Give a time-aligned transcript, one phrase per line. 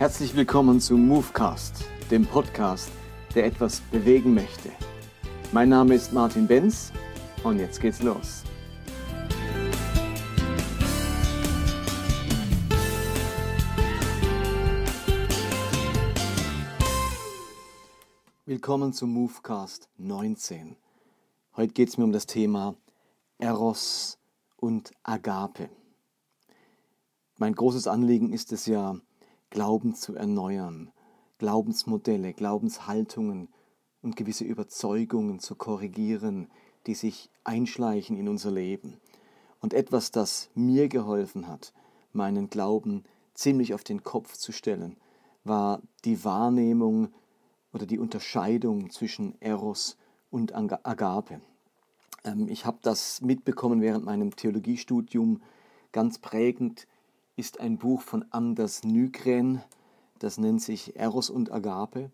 [0.00, 2.90] Herzlich willkommen zu Movecast, dem Podcast,
[3.34, 4.70] der etwas bewegen möchte.
[5.52, 6.90] Mein Name ist Martin Benz
[7.44, 8.44] und jetzt geht's los.
[18.46, 20.76] Willkommen zu Movecast 19.
[21.56, 22.74] Heute geht es mir um das Thema
[23.36, 24.18] Eros
[24.56, 25.68] und Agape.
[27.36, 28.96] Mein großes Anliegen ist es ja,
[29.50, 30.90] Glauben zu erneuern,
[31.38, 33.48] Glaubensmodelle, Glaubenshaltungen
[34.02, 36.48] und gewisse Überzeugungen zu korrigieren,
[36.86, 39.00] die sich einschleichen in unser Leben.
[39.60, 41.72] Und etwas, das mir geholfen hat,
[42.12, 44.96] meinen Glauben ziemlich auf den Kopf zu stellen,
[45.44, 47.08] war die Wahrnehmung
[47.72, 49.96] oder die Unterscheidung zwischen Eros
[50.30, 51.40] und Agape.
[52.24, 55.42] Ähm, ich habe das mitbekommen während meinem Theologiestudium
[55.92, 56.86] ganz prägend
[57.40, 59.62] ist ein Buch von Anders Nygren,
[60.18, 62.10] das nennt sich Eros und Agape.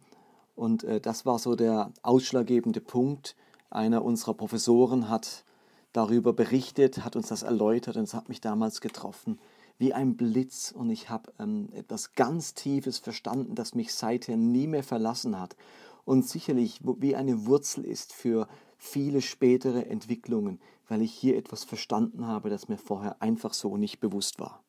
[0.55, 3.34] Und äh, das war so der ausschlaggebende Punkt.
[3.68, 5.44] Einer unserer Professoren hat
[5.92, 9.41] darüber berichtet, hat uns das erläutert und es hat mich damals getroffen
[9.78, 14.66] wie ein Blitz und ich habe ähm, etwas ganz Tiefes verstanden, das mich seither nie
[14.66, 15.56] mehr verlassen hat
[16.05, 22.27] und sicherlich wie eine Wurzel ist für viele spätere Entwicklungen, weil ich hier etwas verstanden
[22.27, 24.62] habe, das mir vorher einfach so nicht bewusst war.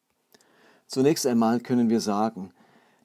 [0.88, 2.54] Zunächst einmal können wir sagen,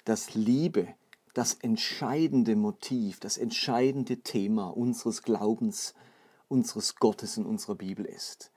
[0.05, 0.89] dass Liebe
[1.35, 5.95] das entscheidende Motiv, das entscheidende Thema unseres Glaubens,
[6.47, 8.53] unseres Gottes in unserer Bibel ist.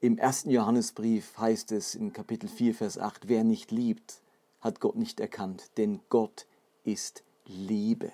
[0.00, 4.22] Im ersten Johannesbrief heißt es in Kapitel 4, Vers 8, wer nicht liebt,
[4.60, 6.46] hat Gott nicht erkannt, denn Gott
[6.84, 8.12] ist Liebe.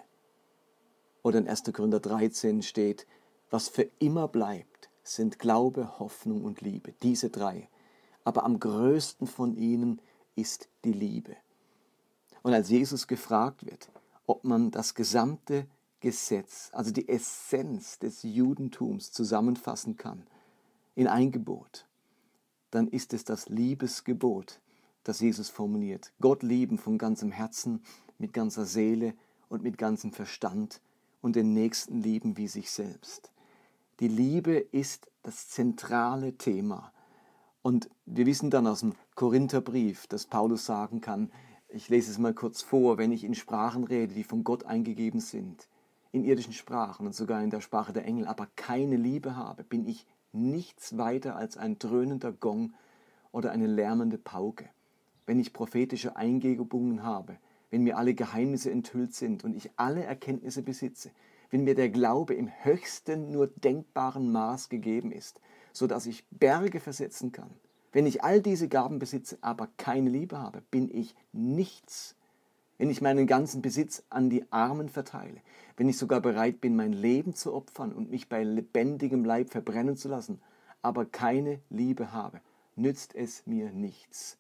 [1.23, 1.65] Oder in 1.
[1.73, 3.07] Korinther 13 steht,
[3.51, 7.69] was für immer bleibt, sind Glaube, Hoffnung und Liebe, diese drei.
[8.25, 10.01] Aber am größten von ihnen
[10.35, 11.37] ist die Liebe.
[12.43, 13.91] Und als Jesus gefragt wird,
[14.27, 15.67] ob man das gesamte
[16.01, 20.27] Gesetz, also die Essenz des Judentums zusammenfassen kann
[20.95, 21.87] in ein Gebot,
[22.71, 24.61] dann ist es das Liebesgebot,
[25.05, 26.13] das Jesus formuliert.
[26.21, 27.83] Gott lieben von ganzem Herzen,
[28.19, 29.15] mit ganzer Seele
[29.49, 30.81] und mit ganzem Verstand
[31.21, 33.31] und den Nächsten lieben wie sich selbst.
[34.01, 36.93] Die Liebe ist das zentrale Thema
[37.65, 41.33] und wir wissen dann aus dem Korintherbrief, dass Paulus sagen kann,
[41.69, 45.19] ich lese es mal kurz vor, wenn ich in Sprachen rede, die von Gott eingegeben
[45.19, 45.67] sind,
[46.13, 49.89] in irdischen Sprachen und sogar in der Sprache der Engel, aber keine Liebe habe, bin
[49.89, 52.75] ich nichts weiter als ein dröhnender Gong
[53.33, 54.69] oder eine lärmende Pauke.
[55.25, 57.39] Wenn ich prophetische Eingebungen habe,
[57.71, 61.13] wenn mir alle Geheimnisse enthüllt sind und ich alle Erkenntnisse besitze,
[61.49, 65.41] wenn mir der Glaube im höchsten nur denkbaren Maß gegeben ist,
[65.75, 67.51] so dass ich Berge versetzen kann.
[67.93, 72.17] Wenn ich all diese Gaben besitze, aber keine Liebe habe, bin ich nichts.
[72.79, 75.41] Wenn ich meinen ganzen Besitz an die Armen verteile,
[75.77, 79.97] wenn ich sogar bereit bin, mein Leben zu opfern und mich bei lebendigem Leib verbrennen
[79.97, 80.41] zu lassen,
[80.81, 82.41] aber keine Liebe habe,
[82.77, 84.39] nützt es mir nichts.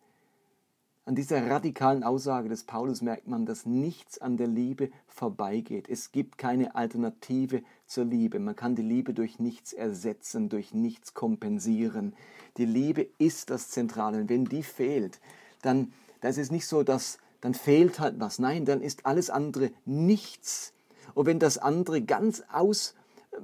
[1.05, 5.89] An dieser radikalen Aussage des Paulus merkt man, dass nichts an der Liebe vorbeigeht.
[5.89, 8.39] Es gibt keine Alternative zur Liebe.
[8.39, 12.15] Man kann die Liebe durch nichts ersetzen, durch nichts kompensieren.
[12.56, 14.21] Die Liebe ist das Zentrale.
[14.21, 15.21] Und wenn die fehlt,
[15.62, 18.39] dann, dann ist nicht so, dass dann fehlt halt was.
[18.39, 20.72] Nein, dann ist alles andere nichts.
[21.12, 22.95] Und wenn das andere ganz aus,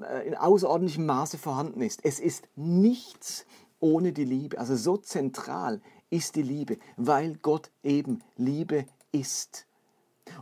[0.09, 3.45] äh, in außerordentlichem Maße vorhanden ist, es ist nichts
[3.78, 4.59] ohne die Liebe.
[4.59, 9.67] Also so zentral ist die Liebe, weil Gott eben Liebe ist.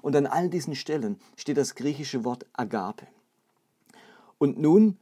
[0.03, 3.09] Und an all diesen Stellen steht das griechische Wort Agape.
[4.39, 4.99] Und nun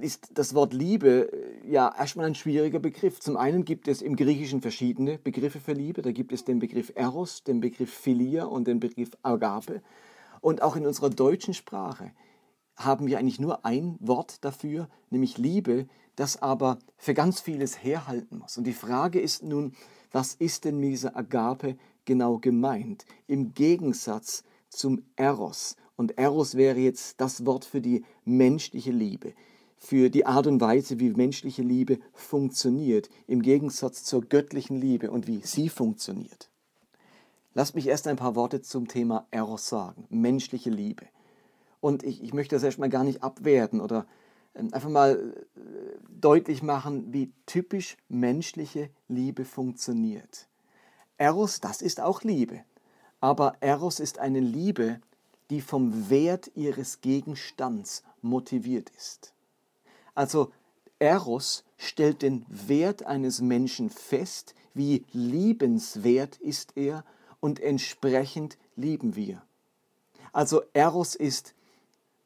[0.00, 3.20] ist das Wort Liebe äh, ja erstmal ein schwieriger Begriff.
[3.20, 6.02] Zum einen gibt es im Griechischen verschiedene Begriffe für Liebe.
[6.02, 9.82] Da gibt es den Begriff Eros, den Begriff Philia und den Begriff Agape.
[10.40, 12.12] Und auch in unserer deutschen Sprache
[12.76, 15.86] haben wir eigentlich nur ein Wort dafür, nämlich Liebe,
[16.16, 18.58] das aber für ganz vieles herhalten muss.
[18.58, 19.74] Und die Frage ist nun,
[20.10, 23.04] was ist denn mit dieser Agape genau gemeint?
[23.26, 25.76] Im Gegensatz zum Eros.
[25.96, 29.34] Und Eros wäre jetzt das Wort für die menschliche Liebe,
[29.76, 35.26] für die Art und Weise, wie menschliche Liebe funktioniert, im Gegensatz zur göttlichen Liebe und
[35.26, 36.50] wie sie funktioniert.
[37.54, 41.06] Lasst mich erst ein paar Worte zum Thema Eros sagen, menschliche Liebe.
[41.80, 44.06] Und ich, ich möchte das erstmal gar nicht abwerten oder
[44.54, 45.60] ähm, einfach mal äh,
[46.08, 50.48] deutlich machen, wie typisch menschliche Liebe funktioniert.
[51.16, 52.64] Eros, das ist auch Liebe.
[53.20, 55.00] Aber Eros ist eine Liebe,
[55.50, 59.34] die vom Wert ihres Gegenstands motiviert ist.
[60.14, 60.52] Also
[60.98, 67.04] Eros stellt den Wert eines Menschen fest, wie liebenswert ist er
[67.40, 69.42] und entsprechend lieben wir.
[70.32, 71.54] Also Eros ist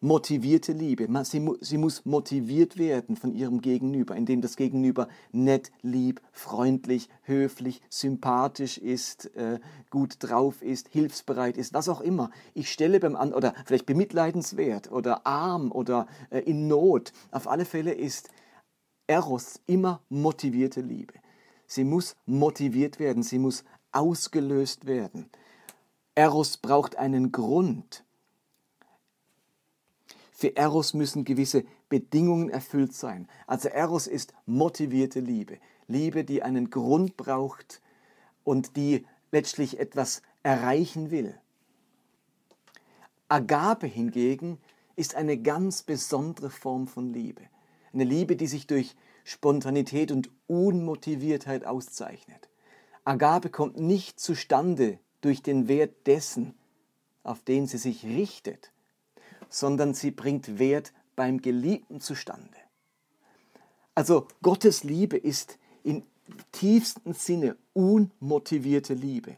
[0.01, 1.09] motivierte Liebe.
[1.25, 7.81] Sie, sie, muss motiviert werden von ihrem Gegenüber, indem das Gegenüber nett, lieb, freundlich, höflich,
[7.89, 9.59] sympathisch ist, äh,
[9.91, 12.31] gut drauf ist, hilfsbereit ist, was auch immer.
[12.55, 17.13] Ich stelle beim anderen, oder vielleicht bemitleidenswert oder arm oder äh, in Not.
[17.31, 18.31] Auf alle Fälle ist
[19.07, 21.15] Eros immer motivierte Liebe.
[21.67, 25.29] Sie muss motiviert werden, sie muss ausgelöst werden.
[26.15, 28.05] Eros braucht einen Grund.
[30.39, 33.27] Für Eros müssen gewisse Bedingungen erfüllt sein.
[33.49, 35.59] Also Eros ist motivierte Liebe.
[35.89, 37.83] Liebe, die einen Grund braucht
[38.45, 41.37] und die letztlich etwas erreichen will.
[43.27, 44.59] Agape hingegen
[44.95, 47.43] ist eine ganz besondere Form von Liebe.
[47.93, 48.95] Eine Liebe, die sich durch
[49.25, 52.49] Spontanität und Unmotiviertheit auszeichnet.
[53.03, 56.55] Agape kommt nicht zustande durch den Wert dessen,
[57.25, 58.71] auf den sie sich richtet,
[59.49, 62.57] sondern sie bringt Wert beim Geliebten zustande.
[63.95, 66.03] Also Gottes Liebe ist im
[66.53, 69.37] tiefsten Sinne unmotivierte Liebe.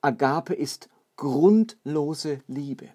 [0.00, 2.88] Agape ist grundlose Liebe.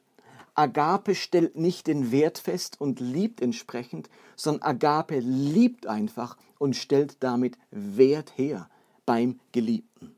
[0.55, 7.17] Agape stellt nicht den Wert fest und liebt entsprechend, sondern Agape liebt einfach und stellt
[7.19, 8.69] damit Wert her
[9.05, 10.15] beim Geliebten.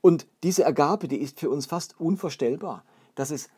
[0.00, 2.84] Und diese Agape, die ist für uns fast unvorstellbar,
[3.14, 3.48] dass es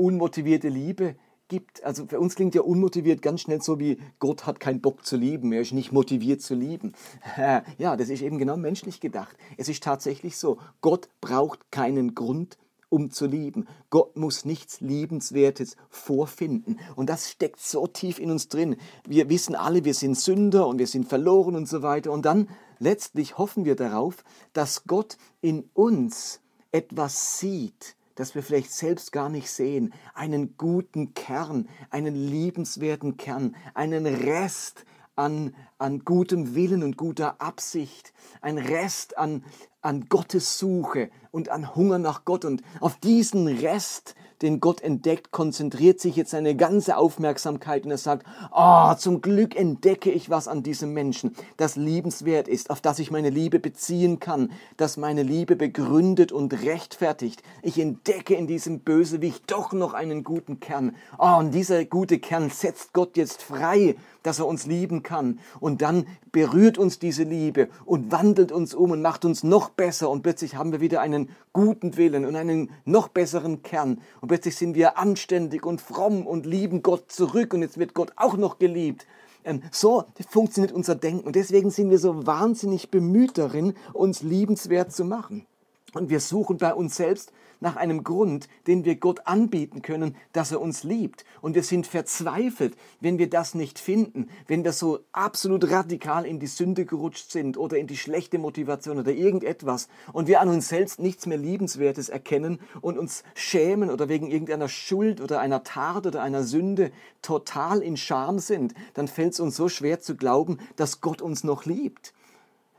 [0.00, 1.16] unmotivierte Liebe
[1.48, 1.84] gibt.
[1.84, 5.16] Also für uns klingt ja unmotiviert ganz schnell so wie Gott hat keinen Bock zu
[5.16, 6.94] lieben, er ist nicht motiviert zu lieben.
[7.78, 9.36] Ja, das ist eben genau menschlich gedacht.
[9.56, 12.58] Es ist tatsächlich so, Gott braucht keinen Grund,
[12.88, 13.66] um zu lieben.
[13.88, 16.78] Gott muss nichts Liebenswertes vorfinden.
[16.96, 18.76] Und das steckt so tief in uns drin.
[19.06, 22.12] Wir wissen alle, wir sind Sünder und wir sind verloren und so weiter.
[22.12, 22.48] Und dann
[22.78, 26.40] letztlich hoffen wir darauf, dass Gott in uns
[26.72, 33.56] etwas sieht, das wir vielleicht selbst gar nicht sehen, einen guten Kern, einen liebenswerten Kern,
[33.72, 34.84] einen Rest
[35.16, 38.12] an, an gutem Willen und guter Absicht,
[38.42, 39.42] ein Rest an,
[39.82, 42.44] an Gottes Suche und an Hunger nach Gott.
[42.44, 47.98] Und auf diesen Rest den Gott entdeckt, konzentriert sich jetzt seine ganze Aufmerksamkeit und er
[47.98, 52.80] sagt, ah, oh, zum Glück entdecke ich was an diesem Menschen, das liebenswert ist, auf
[52.80, 57.42] das ich meine Liebe beziehen kann, das meine Liebe begründet und rechtfertigt.
[57.62, 60.96] Ich entdecke in diesem Bösewicht doch noch einen guten Kern.
[61.18, 65.38] Ah, oh, und dieser gute Kern setzt Gott jetzt frei, dass er uns lieben kann.
[65.60, 70.10] Und dann berührt uns diese Liebe und wandelt uns um und macht uns noch besser.
[70.10, 74.00] Und plötzlich haben wir wieder einen guten Willen und einen noch besseren Kern.
[74.20, 77.54] Und plötzlich sind wir anständig und fromm und lieben Gott zurück.
[77.54, 79.06] Und jetzt wird Gott auch noch geliebt.
[79.44, 81.26] Ähm, so funktioniert unser Denken.
[81.26, 85.46] Und deswegen sind wir so wahnsinnig bemüht darin, uns liebenswert zu machen.
[85.94, 90.50] Und wir suchen bei uns selbst nach einem Grund, den wir Gott anbieten können, dass
[90.50, 91.24] er uns liebt.
[91.40, 96.40] Und wir sind verzweifelt, wenn wir das nicht finden, wenn wir so absolut radikal in
[96.40, 100.68] die Sünde gerutscht sind oder in die schlechte Motivation oder irgendetwas und wir an uns
[100.68, 106.06] selbst nichts mehr Liebenswertes erkennen und uns schämen oder wegen irgendeiner Schuld oder einer Tat
[106.06, 106.90] oder einer Sünde
[107.20, 111.44] total in Scham sind, dann fällt es uns so schwer zu glauben, dass Gott uns
[111.44, 112.14] noch liebt.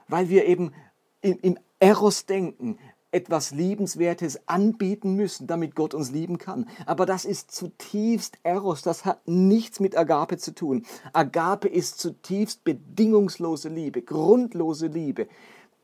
[0.08, 0.74] Weil wir eben
[1.22, 2.78] im, Eros denken,
[3.12, 6.68] etwas Liebenswertes anbieten müssen, damit Gott uns lieben kann.
[6.86, 10.86] Aber das ist zutiefst Eros, das hat nichts mit Agape zu tun.
[11.14, 15.28] Agape ist zutiefst bedingungslose Liebe, grundlose Liebe,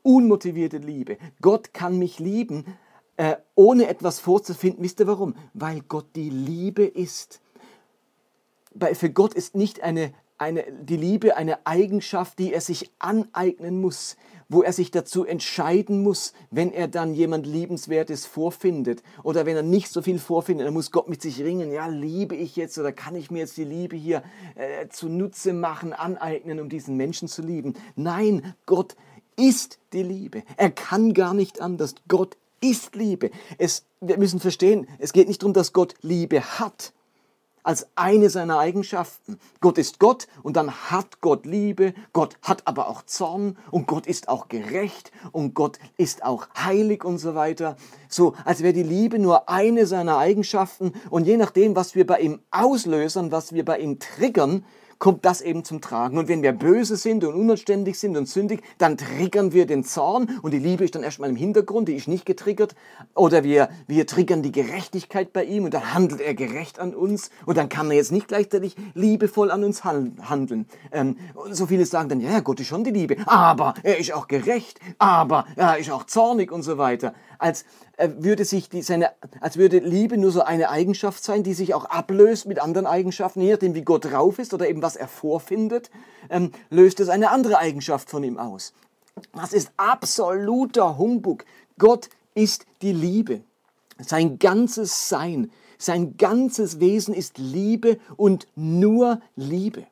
[0.02, 1.18] unmotivierte Liebe.
[1.42, 2.64] Gott kann mich lieben,
[3.18, 4.82] äh, ohne etwas vorzufinden.
[4.82, 5.34] Wisst ihr warum?
[5.52, 7.40] Weil Gott die Liebe ist.
[8.74, 13.80] Bei, für Gott ist nicht eine, eine, die Liebe eine Eigenschaft, die er sich aneignen
[13.80, 14.16] muss,
[14.48, 19.62] wo er sich dazu entscheiden muss, wenn er dann jemand Liebenswertes vorfindet oder wenn er
[19.62, 22.92] nicht so viel vorfindet, dann muss Gott mit sich ringen, ja, liebe ich jetzt oder
[22.92, 24.22] kann ich mir jetzt die Liebe hier
[24.54, 27.74] äh, zunutze machen, aneignen, um diesen Menschen zu lieben.
[27.96, 28.96] Nein, Gott
[29.36, 30.42] ist die Liebe.
[30.56, 31.94] Er kann gar nicht anders.
[32.08, 33.30] Gott ist Liebe.
[33.58, 36.92] Es, wir müssen verstehen, es geht nicht darum, dass Gott Liebe hat
[37.68, 39.38] als eine seiner Eigenschaften.
[39.60, 44.06] Gott ist Gott und dann hat Gott Liebe, Gott hat aber auch Zorn und Gott
[44.06, 47.76] ist auch gerecht und Gott ist auch heilig und so weiter.
[48.08, 52.20] So, als wäre die Liebe nur eine seiner Eigenschaften und je nachdem, was wir bei
[52.20, 54.64] ihm auslösen, was wir bei ihm triggern,
[54.98, 56.18] kommt das eben zum Tragen.
[56.18, 60.38] Und wenn wir böse sind und unanständig sind und sündig, dann triggern wir den Zorn
[60.42, 62.74] und die Liebe ist dann erstmal im Hintergrund, die ist nicht getriggert.
[63.14, 67.30] Oder wir, wir triggern die Gerechtigkeit bei ihm und dann handelt er gerecht an uns
[67.46, 70.66] und dann kann er jetzt nicht gleichzeitig liebevoll an uns handeln.
[70.92, 74.12] Ähm, und so viele sagen dann, ja, Gott ist schon die Liebe, aber er ist
[74.12, 77.14] auch gerecht, aber er ist auch zornig und so weiter.
[77.38, 77.64] Als
[77.98, 81.84] würde sich die, seine, als würde Liebe nur so eine Eigenschaft sein, die sich auch
[81.86, 85.90] ablöst mit anderen Eigenschaften, je nachdem wie Gott drauf ist oder eben was er vorfindet,
[86.30, 88.72] ähm, löst es eine andere Eigenschaft von ihm aus.
[89.34, 91.44] Das ist absoluter Humbug.
[91.78, 93.42] Gott ist die Liebe.
[93.98, 99.86] Sein ganzes Sein, sein ganzes Wesen ist Liebe und nur Liebe.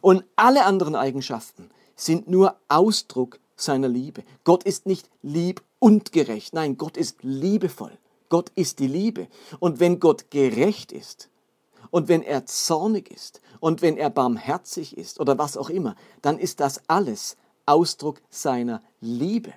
[0.00, 4.22] Und alle anderen Eigenschaften sind nur Ausdruck seiner Liebe.
[4.44, 6.54] Gott ist nicht lieb und gerecht.
[6.54, 7.96] Nein, Gott ist liebevoll.
[8.28, 9.28] Gott ist die Liebe.
[9.58, 11.28] Und wenn Gott gerecht ist
[11.90, 16.38] und wenn er zornig ist und wenn er barmherzig ist oder was auch immer, dann
[16.38, 17.36] ist das alles
[17.66, 19.52] Ausdruck seiner Liebe.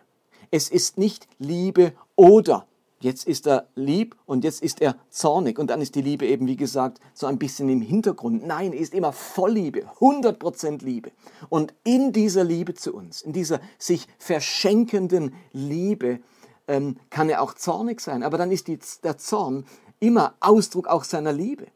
[0.52, 2.66] Es ist nicht Liebe oder
[3.02, 5.58] Jetzt ist er lieb und jetzt ist er zornig.
[5.58, 8.46] Und dann ist die Liebe eben, wie gesagt, so ein bisschen im Hintergrund.
[8.46, 11.12] Nein, er ist immer voll Liebe, 100% Liebe.
[11.48, 16.20] Und in dieser Liebe zu uns, in dieser sich verschenkenden Liebe,
[16.68, 18.22] ähm, kann er auch zornig sein.
[18.22, 19.66] Aber dann ist die, der Zorn
[20.00, 21.68] immer Ausdruck auch seiner Liebe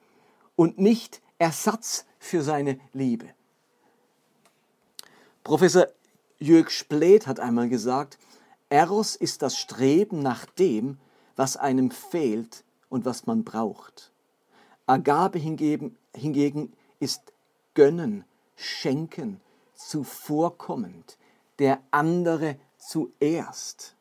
[0.56, 3.28] und nicht Ersatz für seine Liebe.
[5.44, 5.88] Professor
[6.40, 8.18] Jörg Splet hat einmal gesagt,
[8.70, 10.98] Eros ist das Streben nach dem,
[11.36, 14.12] was einem fehlt und was man braucht.
[14.86, 17.34] Agabe hingegen, hingegen ist
[17.74, 18.26] gönnen,
[18.56, 19.40] schenken,
[19.76, 21.18] zuvorkommend,
[21.60, 23.96] der andere zuerst.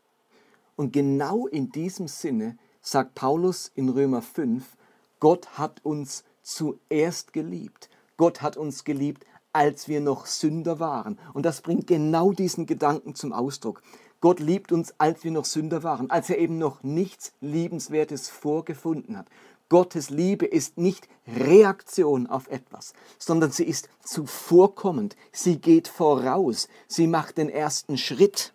[0.77, 4.77] Und genau in diesem Sinne sagt Paulus in Römer 5,
[5.21, 7.89] Gott hat uns zuerst geliebt.
[8.17, 11.19] Gott hat uns geliebt, als wir noch Sünder waren.
[11.35, 13.83] Und das bringt genau diesen Gedanken zum Ausdruck.
[14.23, 19.19] Gott liebt uns, als wir noch Sünder waren, als er eben noch nichts Liebenswertes vorgefunden
[19.19, 19.27] hat.
[19.69, 25.17] Gottes Liebe ist nicht Reaktion auf etwas, sondern sie ist zuvorkommend.
[25.33, 26.69] Sie geht voraus.
[26.87, 28.53] Sie macht den ersten Schritt.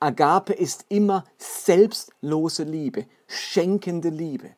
[0.00, 4.56] Agape ist immer selbstlose Liebe, schenkende Liebe.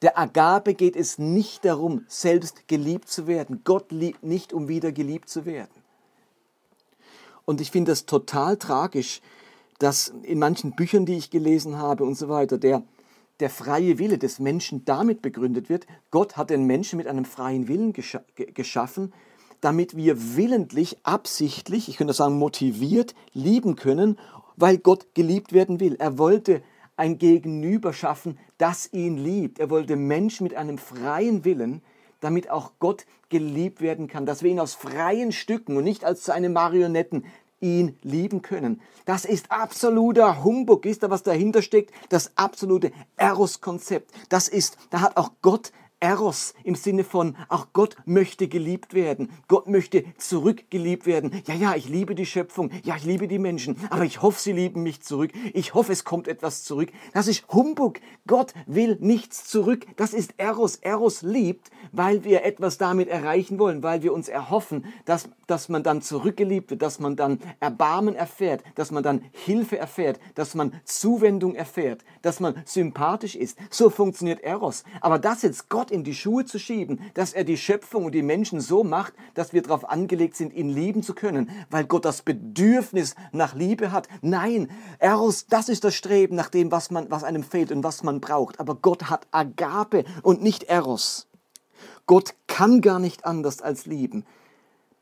[0.00, 3.62] Der Agape geht es nicht darum, selbst geliebt zu werden.
[3.64, 5.82] Gott liebt nicht, um wieder geliebt zu werden.
[7.44, 9.22] Und ich finde das total tragisch,
[9.78, 12.82] dass in manchen Büchern, die ich gelesen habe und so weiter, der,
[13.40, 17.68] der freie Wille des Menschen damit begründet wird, Gott hat den Menschen mit einem freien
[17.68, 19.12] Willen gescha geschaffen,
[19.60, 24.18] damit wir willentlich, absichtlich, ich könnte sagen motiviert, lieben können,
[24.56, 25.96] weil Gott geliebt werden will.
[25.98, 26.62] Er wollte
[26.96, 29.58] ein Gegenüber schaffen, das ihn liebt.
[29.58, 31.82] Er wollte Menschen mit einem freien Willen,
[32.20, 36.24] damit auch Gott geliebt werden kann, dass wir ihn aus freien Stücken und nicht als
[36.24, 37.24] seine Marionetten
[37.60, 38.80] ihn lieben können.
[39.04, 40.84] Das ist absoluter Humbug.
[40.86, 41.92] Ist da, was dahinter steckt?
[42.08, 44.12] Das absolute Eros-Konzept.
[44.28, 49.30] Das ist, da hat auch Gott Eros im Sinne von, auch Gott möchte geliebt werden.
[49.48, 51.42] Gott möchte zurückgeliebt werden.
[51.46, 52.70] Ja, ja, ich liebe die Schöpfung.
[52.84, 53.76] Ja, ich liebe die Menschen.
[53.88, 55.30] Aber ich hoffe, sie lieben mich zurück.
[55.54, 56.90] Ich hoffe, es kommt etwas zurück.
[57.14, 58.00] Das ist Humbug.
[58.26, 59.86] Gott will nichts zurück.
[59.96, 60.76] Das ist Eros.
[60.76, 65.82] Eros liebt, weil wir etwas damit erreichen wollen, weil wir uns erhoffen, dass, dass man
[65.82, 70.74] dann zurückgeliebt wird, dass man dann Erbarmen erfährt, dass man dann Hilfe erfährt, dass man
[70.84, 73.58] Zuwendung erfährt, dass man sympathisch ist.
[73.70, 74.84] So funktioniert Eros.
[75.00, 78.12] Aber das jetzt Gott Gott in die Schuhe zu schieben, dass er die Schöpfung und
[78.12, 82.04] die Menschen so macht, dass wir darauf angelegt sind, ihn lieben zu können, weil Gott
[82.04, 84.08] das Bedürfnis nach Liebe hat.
[84.20, 88.02] Nein, Eros, das ist das Streben nach dem, was, man, was einem fehlt und was
[88.02, 88.58] man braucht.
[88.58, 91.28] Aber Gott hat Agape und nicht Eros.
[92.06, 94.24] Gott kann gar nicht anders als lieben.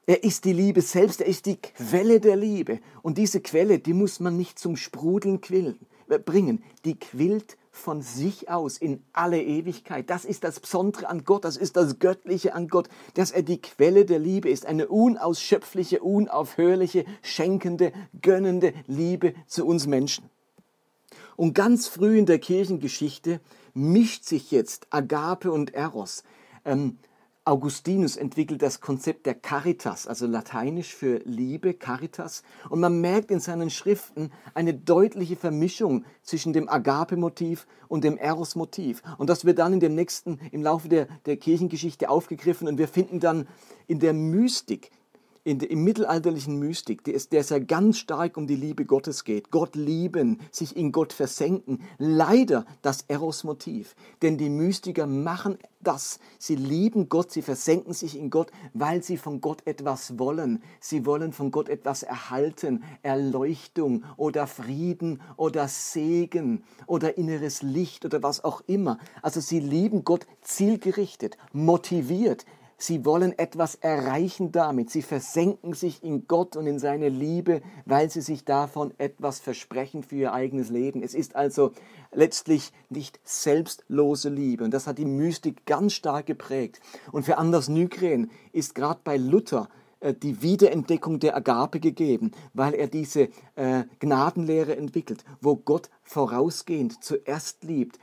[0.05, 2.81] Er ist die Liebe selbst, er ist die Quelle der Liebe.
[3.01, 5.79] Und diese Quelle, die muss man nicht zum Sprudeln quillen,
[6.11, 6.63] äh, bringen.
[6.85, 10.09] Die quillt von sich aus in alle Ewigkeit.
[10.09, 13.61] Das ist das Besondere an Gott, das ist das Göttliche an Gott, dass er die
[13.61, 20.31] Quelle der Liebe ist, eine unausschöpfliche, unaufhörliche, schenkende, gönnende Liebe zu uns Menschen.
[21.37, 23.41] Und ganz früh in der Kirchengeschichte
[23.75, 26.23] mischt sich jetzt Agape und Eros.
[26.65, 26.99] Ähm,
[27.47, 32.43] Augustinus entwickelt das Konzept der Caritas, also lateinisch für Liebe, Caritas.
[32.71, 39.03] Und man merkt in seinen Schriften eine deutliche Vermischung zwischen dem Agape-Motiv und dem Eros-Motiv.
[39.19, 42.67] Und das wird dann in dem nächsten, im Laufe der, der Kirchengeschichte aufgegriffen.
[42.67, 43.47] Und wir finden dann
[43.87, 44.91] in der Mystik
[45.45, 49.51] in der, im mittelalterlichen Mystik, der ist ja ganz stark um die Liebe Gottes geht.
[49.51, 51.83] Gott lieben, sich in Gott versenken.
[51.99, 53.95] Leider das Eros-Motiv.
[54.23, 56.19] Denn die Mystiker machen das.
[56.39, 60.63] Sie lieben Gott, sie versenken sich in Gott, weil sie von Gott etwas wollen.
[60.81, 62.83] Sie wollen von Gott etwas erhalten.
[63.03, 68.99] Erleuchtung oder Frieden oder Segen oder inneres Licht oder was auch immer.
[69.21, 72.47] Also sie lieben Gott zielgerichtet, motiviert.
[72.77, 74.91] Sie wollen etwas erreichen damit.
[74.91, 80.03] Sie versenken sich in Gott und in seine Liebe, weil sie sich davon etwas versprechen
[80.03, 81.03] für ihr eigenes Leben.
[81.03, 81.73] Es ist also
[82.13, 84.65] letztlich nicht selbstlose Liebe.
[84.65, 86.81] Und das hat die Mystik ganz stark geprägt.
[87.13, 89.69] Und für Anders Nygren ist gerade bei Luther
[90.01, 97.03] äh, die Wiederentdeckung der Agape gegeben, weil er diese äh, Gnadenlehre entwickelt, wo Gott vorausgehend
[97.03, 97.99] zuerst liebt,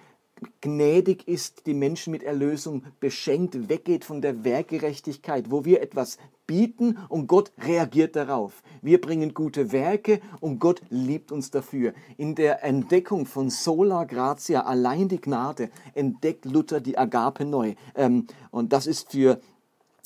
[0.61, 6.17] gnädig ist, die Menschen mit Erlösung beschenkt, weggeht von der Werkgerechtigkeit, wo wir etwas
[6.47, 8.61] bieten und Gott reagiert darauf.
[8.81, 11.93] Wir bringen gute Werke und Gott liebt uns dafür.
[12.17, 17.75] In der Entdeckung von Sola Gratia, allein die Gnade, entdeckt Luther die Agape neu.
[17.95, 19.39] Ähm, und das ist für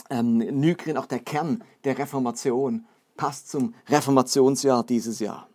[0.10, 2.86] ähm, auch der Kern der Reformation.
[3.18, 5.48] Passt zum Reformationsjahr dieses Jahr.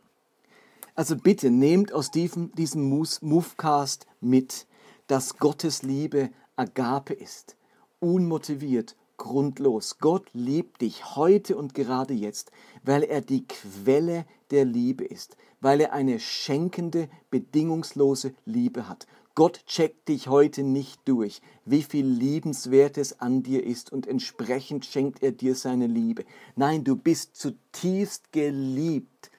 [0.95, 4.67] Also bitte nehmt aus diesem, diesem Movecast mit,
[5.11, 7.57] dass Gottes Liebe Agape ist,
[7.99, 9.99] unmotiviert, grundlos.
[9.99, 12.53] Gott liebt dich heute und gerade jetzt,
[12.85, 19.09] weil er die Quelle der Liebe ist, weil er eine schenkende, bedingungslose Liebe hat.
[19.35, 25.25] Gott checkt dich heute nicht durch, wie viel Liebenswertes an dir ist und entsprechend schenkt
[25.25, 26.25] er dir seine Liebe.
[26.55, 29.33] Nein, du bist zutiefst geliebt.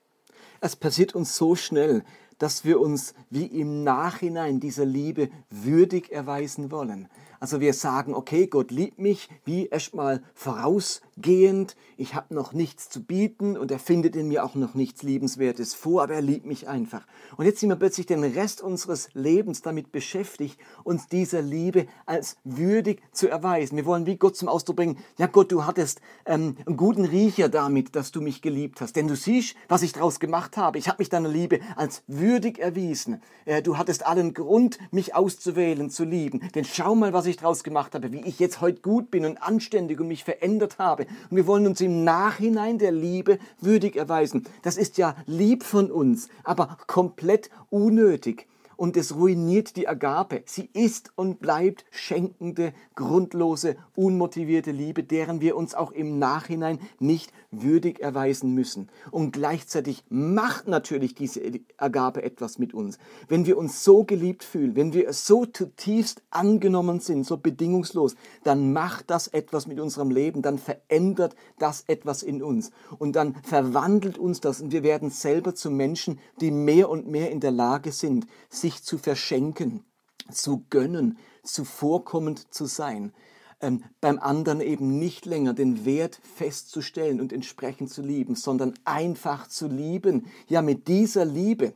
[0.60, 2.04] Es passiert uns so schnell,
[2.42, 7.08] dass wir uns wie im Nachhinein dieser Liebe würdig erweisen wollen.
[7.42, 13.04] Also wir sagen, okay, Gott liebt mich, wie erstmal vorausgehend, ich habe noch nichts zu
[13.04, 16.68] bieten und er findet in mir auch noch nichts Liebenswertes vor, aber er liebt mich
[16.68, 17.06] einfach.
[17.38, 22.38] Und jetzt sind wir plötzlich den Rest unseres Lebens damit beschäftigt, uns dieser Liebe als
[22.44, 23.76] würdig zu erweisen.
[23.76, 27.50] Wir wollen wie Gott zum Ausdruck bringen, ja Gott, du hattest ähm, einen guten Riecher
[27.50, 28.96] damit, dass du mich geliebt hast.
[28.96, 30.78] Denn du siehst, was ich daraus gemacht habe.
[30.78, 33.20] Ich habe mich deiner Liebe als würdig erwiesen.
[33.46, 36.42] Äh, du hattest allen Grund, mich auszuwählen, zu lieben.
[36.54, 39.26] Denn schau mal, was ich ich daraus gemacht habe, wie ich jetzt heute gut bin
[39.26, 41.08] und anständig und mich verändert habe.
[41.30, 44.48] Und wir wollen uns im Nachhinein der Liebe würdig erweisen.
[44.62, 48.48] Das ist ja lieb von uns, aber komplett unnötig
[48.82, 50.42] und es ruiniert die Agape.
[50.48, 57.32] Sie ist und bleibt schenkende, grundlose, unmotivierte Liebe, deren wir uns auch im Nachhinein nicht
[57.52, 58.90] würdig erweisen müssen.
[59.12, 61.42] Und gleichzeitig macht natürlich diese
[61.78, 62.98] Agape etwas mit uns.
[63.28, 68.74] Wenn wir uns so geliebt fühlen, wenn wir so zutiefst angenommen sind, so bedingungslos, dann
[68.74, 74.18] macht das etwas mit unserem Leben, dann verändert das etwas in uns und dann verwandelt
[74.18, 77.92] uns das und wir werden selber zu Menschen, die mehr und mehr in der Lage
[77.92, 79.84] sind, sich sich zu verschenken,
[80.32, 83.14] zu gönnen, zuvorkommend zu sein,
[83.60, 89.48] ähm, beim anderen eben nicht länger den Wert festzustellen und entsprechend zu lieben, sondern einfach
[89.48, 90.28] zu lieben.
[90.48, 91.74] Ja, mit dieser Liebe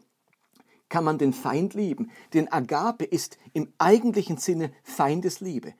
[0.89, 2.11] kann man den Feind lieben.
[2.33, 5.73] Denn Agape ist im eigentlichen Sinne Feindesliebe.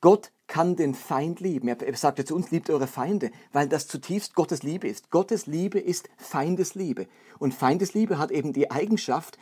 [0.00, 1.68] Gott kann den Feind lieben.
[1.68, 5.10] Er sagt ja zu uns, liebt eure Feinde, weil das zutiefst Gottes Liebe ist.
[5.10, 7.06] Gottes Liebe ist Feindesliebe.
[7.38, 9.38] Und Feindesliebe hat eben die Eigenschaft,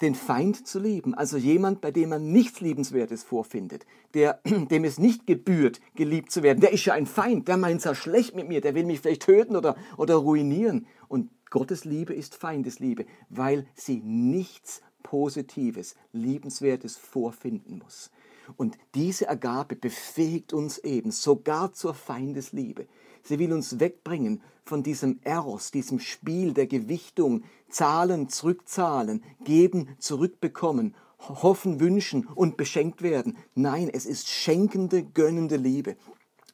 [0.00, 4.98] den Feind zu lieben, also jemand, bei dem man nichts Liebenswertes vorfindet, der, dem es
[4.98, 8.34] nicht gebührt, geliebt zu werden, der ist ja ein Feind, der meint es ja schlecht
[8.34, 10.86] mit mir, der will mich vielleicht töten oder, oder ruinieren.
[11.08, 18.10] Und Gottes Liebe ist Feindesliebe, weil sie nichts Positives, Liebenswertes vorfinden muss.
[18.56, 22.86] Und diese Agape befähigt uns eben sogar zur Feindesliebe.
[23.26, 30.94] Sie will uns wegbringen von diesem Eros, diesem Spiel der Gewichtung, zahlen, zurückzahlen, geben, zurückbekommen,
[31.18, 33.38] hoffen, wünschen und beschenkt werden.
[33.54, 35.96] Nein, es ist schenkende, gönnende Liebe.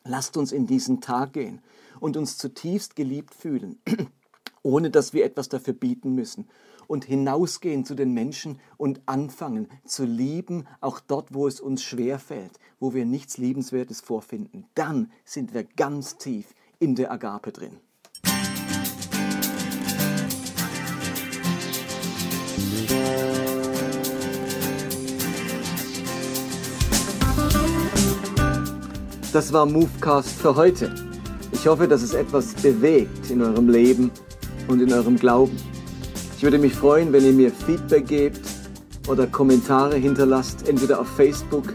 [0.04, 1.60] Lasst uns in diesen Tag gehen
[1.98, 3.80] und uns zutiefst geliebt fühlen,
[4.62, 6.48] ohne dass wir etwas dafür bieten müssen
[6.86, 12.20] und hinausgehen zu den Menschen und anfangen zu lieben, auch dort, wo es uns schwer
[12.20, 14.66] fällt, wo wir nichts Liebenswertes vorfinden.
[14.74, 17.76] Dann sind wir ganz tief in der Agape drin.
[29.32, 30.92] Das war Movecast für heute.
[31.52, 34.10] Ich hoffe, dass es etwas bewegt in eurem Leben
[34.66, 35.56] und in eurem Glauben.
[36.36, 38.40] Ich würde mich freuen, wenn ihr mir Feedback gebt
[39.06, 41.74] oder Kommentare hinterlasst, entweder auf Facebook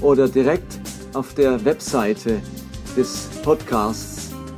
[0.00, 0.80] oder direkt
[1.12, 2.40] auf der Webseite
[2.96, 4.15] des Podcasts